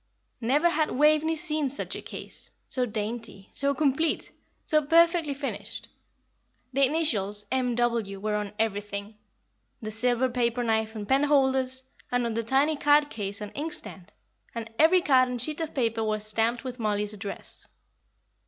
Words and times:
Never 0.41 0.67
had 0.67 0.89
Waveney 0.89 1.35
seen 1.35 1.69
such 1.69 1.95
a 1.95 2.01
case, 2.01 2.49
so 2.67 2.87
dainty, 2.87 3.49
so 3.51 3.75
complete, 3.75 4.31
so 4.65 4.81
perfectly 4.83 5.35
finished. 5.35 5.89
The 6.73 6.83
initials 6.87 7.45
"M. 7.51 7.75
W." 7.75 8.19
were 8.19 8.33
on 8.35 8.53
everything 8.57 9.15
the 9.79 9.91
silver 9.91 10.27
paper 10.27 10.63
knife 10.63 10.95
and 10.95 11.07
penholders, 11.07 11.83
and 12.11 12.25
on 12.25 12.33
the 12.33 12.41
tiny 12.41 12.77
card 12.77 13.11
case 13.11 13.41
and 13.41 13.51
inkstand; 13.53 14.11
and 14.55 14.73
every 14.79 15.01
card 15.03 15.29
and 15.29 15.39
sheet 15.39 15.61
of 15.61 15.75
paper 15.75 16.03
was 16.03 16.25
stamped 16.25 16.63
with 16.63 16.79
Mollie's 16.79 17.13
address. 17.13 17.67